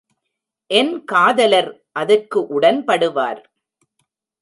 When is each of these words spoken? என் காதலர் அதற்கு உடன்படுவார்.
என் 0.71 1.03
காதலர் 1.03 1.71
அதற்கு 1.91 2.39
உடன்படுவார். 2.59 3.41